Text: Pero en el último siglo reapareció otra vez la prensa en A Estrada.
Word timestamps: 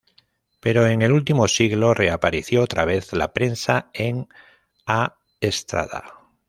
Pero 0.61 0.87
en 0.87 1.03
el 1.03 1.11
último 1.11 1.47
siglo 1.47 1.93
reapareció 1.93 2.63
otra 2.63 2.85
vez 2.85 3.13
la 3.13 3.33
prensa 3.33 3.91
en 3.93 4.29
A 4.87 5.19
Estrada. 5.41 6.23